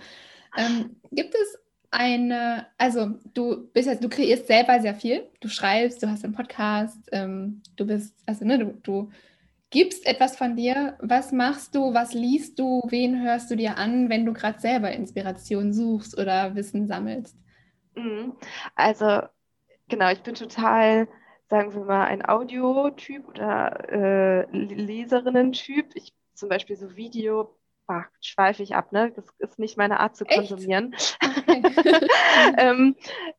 [0.57, 1.59] Ähm, gibt es
[1.91, 5.29] eine, also du bist jetzt, du kreierst selber sehr viel.
[5.41, 9.11] Du schreibst, du hast einen Podcast, ähm, du bist, also ne, du, du
[9.75, 10.97] gibst etwas von dir.
[11.01, 11.93] Was machst du?
[11.93, 12.81] Was liest du?
[12.87, 17.37] Wen hörst du dir an, wenn du gerade selber Inspiration suchst oder Wissen sammelst?
[17.97, 18.37] Mhm.
[18.77, 19.23] Also
[19.89, 21.09] genau, ich bin total,
[21.51, 25.87] sagen wir mal, ein Audiotyp oder äh, Leserinnen-Typ.
[25.97, 27.57] Ich zum Beispiel so Video
[27.87, 29.13] ach, schweife ich ab, ne?
[29.15, 30.95] Das ist nicht meine Art zu konsumieren.
[32.59, 32.97] Ähm,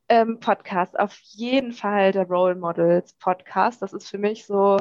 [0.08, 3.82] ähm, Podcast, auf jeden Fall der Role Models Podcast.
[3.82, 4.78] Das ist für mich so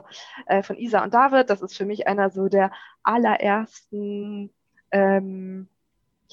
[0.46, 2.70] äh, von Isa und David, das ist für mich einer so der
[3.02, 4.52] allerersten
[4.92, 5.68] ähm,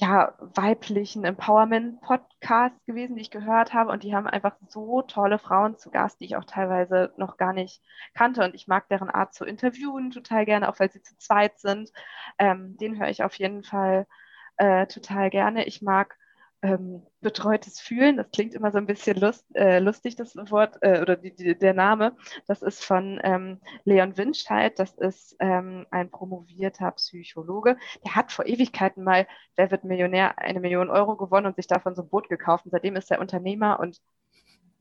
[0.02, 3.92] ja, weiblichen Empowerment-Podcasts gewesen, die ich gehört habe.
[3.92, 7.52] Und die haben einfach so tolle Frauen zu Gast, die ich auch teilweise noch gar
[7.52, 7.80] nicht
[8.12, 8.42] kannte.
[8.42, 11.92] Und ich mag deren Art zu interviewen total gerne, auch weil sie zu zweit sind.
[12.38, 14.08] Ähm, den höre ich auf jeden Fall
[14.56, 15.66] äh, total gerne.
[15.66, 16.16] Ich mag
[16.62, 18.16] ähm, betreutes Fühlen.
[18.16, 21.58] Das klingt immer so ein bisschen lust, äh, lustig, das Wort äh, oder die, die,
[21.58, 22.16] der Name.
[22.46, 24.78] Das ist von ähm, Leon Winscheid.
[24.78, 27.76] Das ist ähm, ein promovierter Psychologe.
[28.04, 31.94] Der hat vor Ewigkeiten mal Wer wird Millionär eine Million Euro gewonnen und sich davon
[31.94, 32.64] so ein Boot gekauft.
[32.64, 34.00] Und seitdem ist er Unternehmer und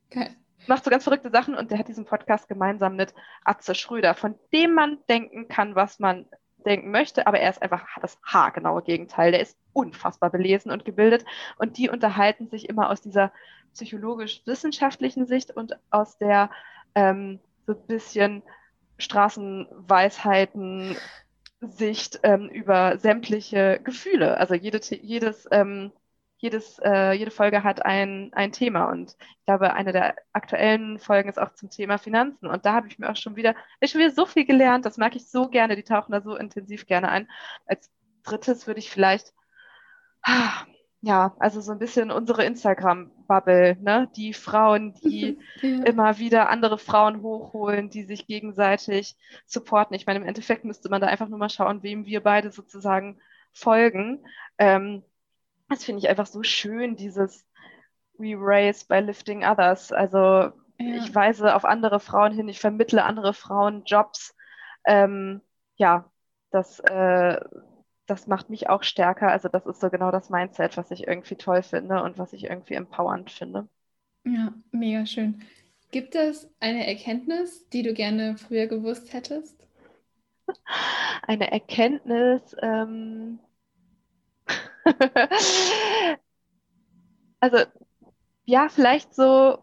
[0.09, 0.29] okay.
[0.67, 1.55] macht so ganz verrückte Sachen.
[1.55, 3.13] Und der hat diesen Podcast gemeinsam mit
[3.43, 6.27] Atze Schröder, von dem man denken kann, was man
[6.63, 9.31] denken möchte, aber er ist einfach das haargenaue Gegenteil.
[9.31, 11.25] Der ist unfassbar belesen und gebildet
[11.57, 13.31] und die unterhalten sich immer aus dieser
[13.73, 16.49] psychologisch-wissenschaftlichen Sicht und aus der
[16.95, 18.43] ähm, so ein bisschen
[18.97, 20.95] Straßenweisheiten
[21.61, 24.37] Sicht ähm, über sämtliche Gefühle.
[24.37, 25.91] Also jede, jedes ähm,
[26.41, 28.85] jedes, äh, jede Folge hat ein, ein Thema.
[28.85, 32.47] Und ich glaube, eine der aktuellen Folgen ist auch zum Thema Finanzen.
[32.47, 34.85] Und da habe ich mir auch schon wieder, ich schon wieder so viel gelernt.
[34.85, 35.75] Das mag ich so gerne.
[35.75, 37.29] Die tauchen da so intensiv gerne ein.
[37.67, 37.91] Als
[38.23, 39.33] drittes würde ich vielleicht,
[41.01, 44.09] ja, also so ein bisschen unsere Instagram-Bubble, ne?
[44.15, 45.83] Die Frauen, die ja.
[45.83, 49.95] immer wieder andere Frauen hochholen, die sich gegenseitig supporten.
[49.95, 53.19] Ich meine, im Endeffekt müsste man da einfach nur mal schauen, wem wir beide sozusagen
[53.53, 54.25] folgen.
[54.57, 55.03] Ähm,
[55.71, 57.45] das finde ich einfach so schön, dieses
[58.17, 59.91] We raise by lifting others.
[59.91, 60.51] Also ja.
[60.77, 64.35] ich weise auf andere Frauen hin, ich vermittle andere Frauen Jobs.
[64.85, 65.41] Ähm,
[65.77, 66.11] ja,
[66.51, 67.39] das, äh,
[68.05, 69.29] das macht mich auch stärker.
[69.29, 72.43] Also das ist so genau das Mindset, was ich irgendwie toll finde und was ich
[72.43, 73.69] irgendwie empowernd finde.
[74.25, 75.41] Ja, mega schön.
[75.91, 79.55] Gibt es eine Erkenntnis, die du gerne früher gewusst hättest?
[81.27, 83.39] Eine Erkenntnis, ähm,
[87.39, 87.57] also
[88.45, 89.59] ja, vielleicht so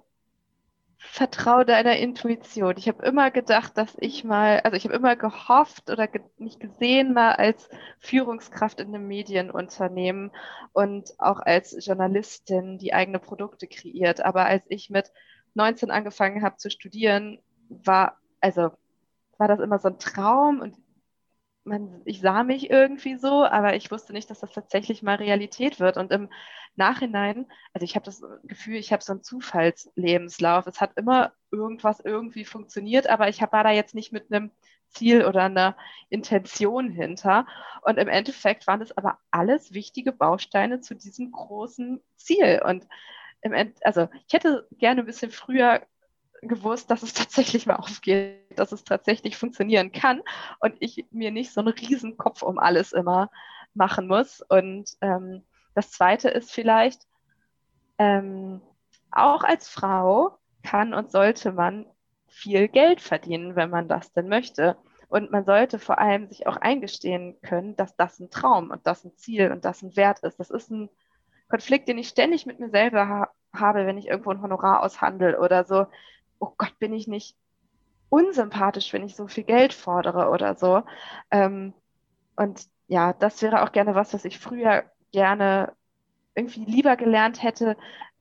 [0.99, 2.75] vertraue deiner Intuition.
[2.77, 6.59] Ich habe immer gedacht, dass ich mal, also ich habe immer gehofft oder ge mich
[6.59, 7.69] gesehen mal als
[8.01, 10.33] Führungskraft in einem Medienunternehmen
[10.73, 14.21] und auch als Journalistin, die eigene Produkte kreiert.
[14.25, 15.13] Aber als ich mit
[15.55, 18.71] 19 angefangen habe zu studieren, war, also
[19.39, 20.77] war das immer so ein Traum und
[21.69, 25.81] man, ich sah mich irgendwie so, aber ich wusste nicht, dass das tatsächlich mal Realität
[25.81, 25.97] wird.
[25.97, 26.29] Und im
[26.77, 30.67] Nachhinein, also ich habe das Gefühl, ich habe so einen Zufallslebenslauf.
[30.67, 34.51] Es hat immer irgendwas irgendwie funktioniert, aber ich war da jetzt nicht mit einem
[34.89, 35.77] Ziel oder einer
[36.09, 37.47] Intention hinter.
[37.83, 42.63] Und im Endeffekt waren es aber alles wichtige Bausteine zu diesem großen Ziel.
[42.65, 42.87] Und
[43.43, 45.83] im End, also ich hätte gerne ein bisschen früher
[46.43, 50.23] gewusst, dass es tatsächlich mal aufgeht, dass es tatsächlich funktionieren kann
[50.61, 53.31] und ich mir nicht so einen riesen Kopf um alles immer
[53.75, 54.43] machen muss.
[54.49, 57.07] Und ähm, das Zweite ist vielleicht,
[57.99, 58.61] ähm,
[59.11, 61.87] auch als Frau kann und sollte man
[62.29, 64.77] viel Geld verdienen, wenn man das denn möchte.
[65.09, 69.05] Und man sollte vor allem sich auch eingestehen können, dass das ein Traum und das
[69.05, 70.39] ein Ziel und das ein Wert ist.
[70.39, 70.91] Das ist ein
[71.49, 75.41] Konflikt, den ich ständig mit mir selber ha habe, wenn ich irgendwo ein Honorar aushandle
[75.41, 75.87] oder so
[76.39, 77.37] oh Gott, bin ich nicht
[78.11, 80.83] unsympathisch, wenn ich so viel Geld fordere oder so.
[81.31, 81.75] Ähm,
[82.37, 85.75] und ja, das wäre auch gerne was, was ich früher gerne
[86.35, 87.77] irgendwie lieber gelernt hätte,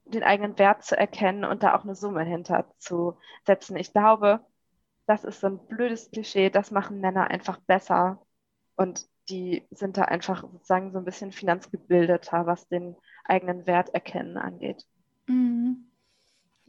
[0.05, 3.77] den eigenen Wert zu erkennen und da auch eine Summe hinter zu setzen.
[3.77, 4.41] Ich glaube,
[5.05, 8.21] das ist so ein blödes Klischee, das machen Männer einfach besser
[8.75, 14.37] und die sind da einfach sozusagen so ein bisschen finanzgebildeter, was den eigenen Wert erkennen
[14.37, 14.85] angeht.
[15.27, 15.86] Mhm.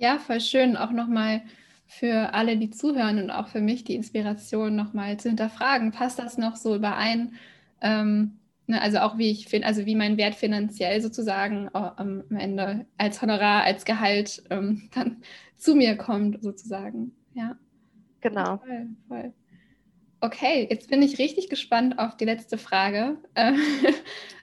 [0.01, 1.43] Ja, voll schön, auch nochmal
[1.87, 5.91] für alle, die zuhören und auch für mich die Inspiration nochmal zu hinterfragen.
[5.91, 7.35] Passt das noch so überein?
[7.81, 12.87] Ähm, ne, also auch wie ich finde, also wie mein Wert finanziell sozusagen am Ende
[12.97, 15.23] als Honorar, als Gehalt ähm, dann
[15.57, 17.13] zu mir kommt, sozusagen.
[17.35, 17.59] Ja.
[18.21, 18.59] Genau.
[18.59, 19.33] Voll, voll.
[20.21, 23.19] Okay, jetzt bin ich richtig gespannt auf die letzte Frage.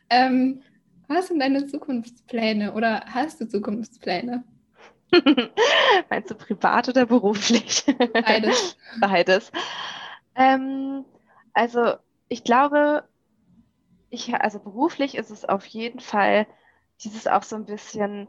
[0.10, 0.62] ähm,
[1.08, 4.44] was sind deine Zukunftspläne oder hast du Zukunftspläne?
[6.10, 7.86] Meinst du privat oder beruflich?
[8.14, 8.78] Beides.
[9.00, 9.52] Beides.
[10.36, 11.06] Ähm,
[11.54, 11.96] also
[12.28, 13.04] ich glaube,
[14.10, 16.48] ich, also beruflich ist es auf jeden Fall
[17.04, 18.28] dieses auch so ein bisschen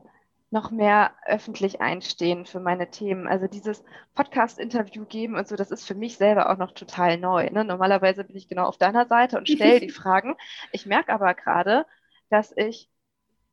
[0.50, 3.26] noch mehr öffentlich einstehen für meine Themen.
[3.26, 3.82] Also dieses
[4.14, 7.50] Podcast-Interview geben und so, das ist für mich selber auch noch total neu.
[7.50, 7.64] Ne?
[7.64, 10.36] Normalerweise bin ich genau auf deiner Seite und stelle die Fragen.
[10.72, 11.84] Ich merke aber gerade,
[12.30, 12.88] dass ich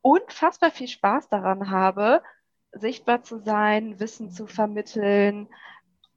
[0.01, 2.21] unfassbar viel Spaß daran habe,
[2.73, 5.47] sichtbar zu sein, Wissen zu vermitteln,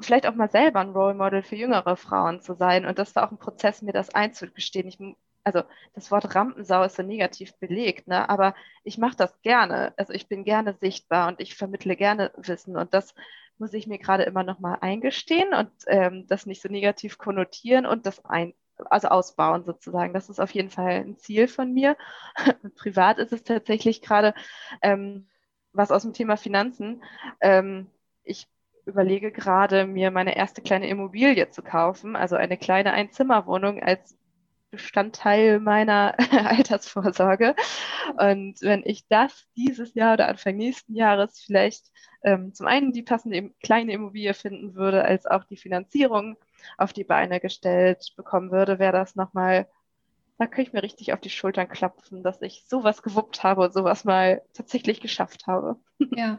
[0.01, 2.87] vielleicht auch mal selber ein Role Model für jüngere Frauen zu sein.
[2.87, 4.89] Und das war auch ein Prozess, mir das einzugestehen.
[4.89, 4.99] Ich
[5.45, 5.63] also
[5.95, 8.29] das Wort Rampensau ist so negativ belegt, ne?
[8.29, 9.95] aber ich mache das gerne.
[9.97, 13.15] Also ich bin gerne sichtbar und ich vermittle gerne Wissen und das
[13.57, 17.87] muss ich mir gerade immer noch mal eingestehen und ähm, das nicht so negativ konnotieren
[17.87, 18.55] und das ein,
[18.91, 20.13] also ausbauen sozusagen.
[20.13, 21.97] Das ist auf jeden Fall ein Ziel von mir.
[22.77, 24.35] Privat ist es tatsächlich gerade
[24.83, 25.29] ähm,
[25.77, 27.03] was aus dem Thema Finanzen.
[27.41, 27.89] Ähm,
[28.25, 28.49] ich
[28.87, 34.17] überlege gerade, mir meine erste kleine Immobilie zu kaufen, also eine kleine Einzimmerwohnung als
[34.71, 37.55] Bestandteil meiner Altersvorsorge.
[38.19, 41.87] Und wenn ich das dieses Jahr oder Anfang nächsten Jahres vielleicht
[42.23, 46.37] ähm, zum einen die passende kleine Immobilie finden würde, als auch die Finanzierung
[46.79, 49.69] auf die Beine gestellt bekommen würde, wäre das nochmal,
[50.39, 53.73] da könnte ich mir richtig auf die Schultern klopfen, dass ich sowas gewuppt habe und
[53.73, 55.77] sowas mal tatsächlich geschafft habe.
[56.15, 56.39] Ja,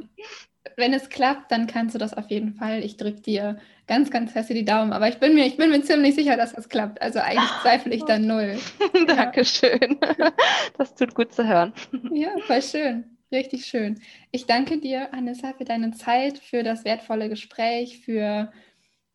[0.76, 2.84] wenn es klappt, dann kannst du das auf jeden Fall.
[2.84, 3.58] Ich drücke dir
[3.88, 4.94] ganz, ganz fest die Daumen.
[4.94, 7.02] Aber ich bin mir, ich bin mir ziemlich sicher, dass das klappt.
[7.02, 8.58] Also eigentlich zweifle ich dann null.
[9.08, 9.98] Dankeschön.
[10.78, 11.74] Das tut gut zu hören.
[12.12, 13.18] Ja, voll schön.
[13.32, 14.00] Richtig schön.
[14.32, 18.52] Ich danke dir, Anissa, für deine Zeit, für das wertvolle Gespräch, für,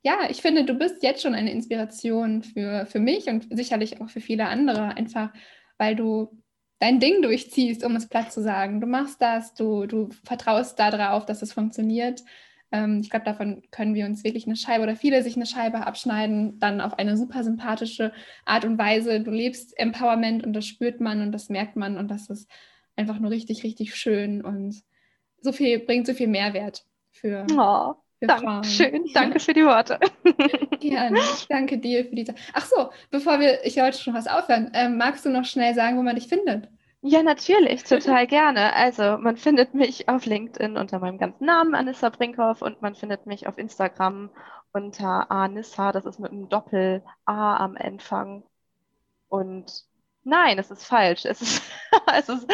[0.02, 4.10] ja, ich finde, du bist jetzt schon eine Inspiration für, für mich und sicherlich auch
[4.10, 5.32] für viele andere, einfach
[5.78, 6.42] weil du
[6.80, 8.80] dein Ding durchziehst, um es platt zu sagen.
[8.80, 12.22] Du machst das, du, du vertraust darauf, dass es funktioniert.
[12.72, 15.86] Ähm, ich glaube, davon können wir uns wirklich eine Scheibe oder viele sich eine Scheibe
[15.86, 18.12] abschneiden, dann auf eine super sympathische
[18.44, 19.20] Art und Weise.
[19.20, 22.50] Du lebst Empowerment und das spürt man und das merkt man und das ist
[22.96, 24.82] einfach nur richtig, richtig schön und
[25.40, 27.46] so viel, bringt so viel Mehrwert für.
[27.56, 27.94] Oh.
[28.26, 29.98] Danke schön, danke für die Worte.
[30.80, 32.34] Gerne, danke dir für diese.
[32.52, 35.98] Ach so, bevor wir, ich wollte schon was aufhören, ähm, magst du noch schnell sagen,
[35.98, 36.68] wo man dich findet?
[37.04, 38.74] Ja, natürlich, total gerne.
[38.74, 43.26] Also man findet mich auf LinkedIn unter meinem ganzen Namen, Anissa Brinkhoff, und man findet
[43.26, 44.30] mich auf Instagram
[44.72, 48.44] unter Anissa, das ist mit einem Doppel-A am Anfang.
[49.28, 49.84] Und
[50.24, 51.24] nein, es ist falsch.
[51.24, 51.62] Es ist,
[52.14, 52.46] es ist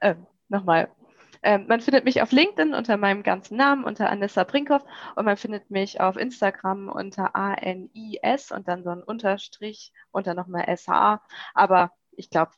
[0.00, 0.14] äh,
[0.48, 0.90] nochmal,
[1.42, 4.84] ähm, man findet mich auf LinkedIn unter meinem ganzen Namen, unter Anissa Brinkhoff
[5.16, 10.64] und man findet mich auf Instagram unter A-N-I-S und dann so ein Unterstrich unter nochmal
[10.68, 11.22] S-H.
[11.54, 12.52] Aber ich glaube,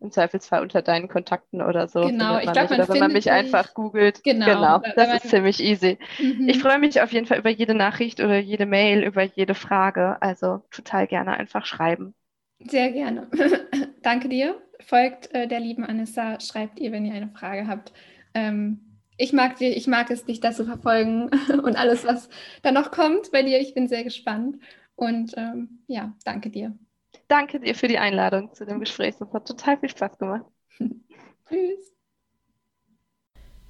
[0.00, 2.02] im Zweifelsfall unter deinen Kontakten oder so.
[2.02, 4.22] Genau, ich glaube, wenn man mich einfach googelt.
[4.24, 5.98] Genau, genau das ist ziemlich easy.
[6.18, 6.48] Mhm.
[6.48, 10.20] Ich freue mich auf jeden Fall über jede Nachricht oder jede Mail, über jede Frage.
[10.20, 12.14] Also total gerne einfach schreiben.
[12.58, 13.28] Sehr gerne.
[14.02, 14.60] Danke dir.
[14.80, 17.92] Folgt äh, der lieben Anissa, schreibt ihr, wenn ihr eine Frage habt.
[18.36, 18.80] Ähm,
[19.16, 21.30] ich mag, dir, ich mag es, dich das zu verfolgen
[21.62, 22.28] und alles, was
[22.62, 23.58] da noch kommt bei dir.
[23.60, 24.58] Ich bin sehr gespannt.
[24.94, 26.76] Und ähm, ja, danke dir.
[27.28, 29.16] Danke dir für die Einladung zu dem Gespräch.
[29.18, 30.44] Das hat total viel Spaß gemacht.
[31.48, 31.92] Tschüss.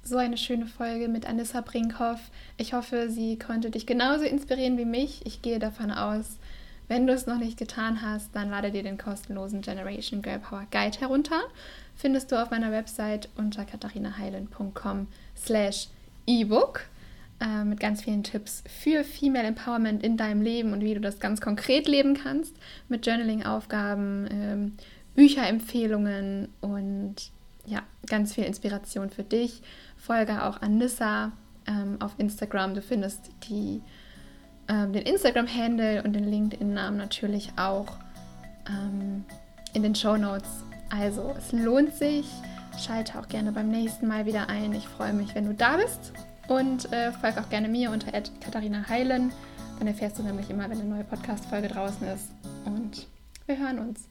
[0.03, 2.19] So eine schöne Folge mit Anissa Brinkhoff.
[2.57, 5.25] Ich hoffe, sie konnte dich genauso inspirieren wie mich.
[5.25, 6.39] Ich gehe davon aus,
[6.87, 10.65] wenn du es noch nicht getan hast, dann lade dir den kostenlosen Generation Girl Power
[10.71, 11.41] Guide herunter
[11.97, 15.87] findest du auf meiner Website unter katharinaheilen.com slash
[16.27, 16.87] ebook
[17.39, 21.19] äh, mit ganz vielen Tipps für Female Empowerment in deinem Leben und wie du das
[21.19, 22.55] ganz konkret leben kannst
[22.87, 24.73] mit Journaling-Aufgaben, ähm,
[25.15, 27.15] Bücherempfehlungen und
[27.65, 29.61] ja, ganz viel Inspiration für dich.
[29.97, 31.31] Folge auch an Nissa
[31.67, 32.75] ähm, auf Instagram.
[32.75, 33.81] Du findest die,
[34.67, 37.97] ähm, den Instagram-Handle und den LinkedIn-Namen natürlich auch
[38.69, 39.25] ähm,
[39.73, 42.25] in den Show Notes also, es lohnt sich.
[42.79, 44.73] Schalte auch gerne beim nächsten Mal wieder ein.
[44.73, 46.13] Ich freue mich, wenn du da bist.
[46.47, 49.31] Und äh, folge auch gerne mir unter Katharina Heilen.
[49.79, 52.31] Dann erfährst du nämlich immer, wenn eine neue Podcast-Folge draußen ist.
[52.65, 53.07] Und
[53.45, 54.07] wir hören uns.